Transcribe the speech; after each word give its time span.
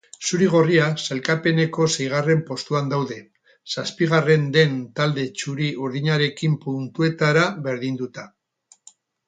Zuri-gorriak 0.27 1.01
sailkapeneko 1.07 1.85
seigarren 1.97 2.41
postuan 2.47 2.89
daude, 2.93 3.19
zazpigarren 3.75 4.49
den 4.57 4.75
talde 5.01 5.29
txuri-urdinarekin 5.41 6.59
puntuetara 6.67 7.47
berdinduta. 7.69 8.31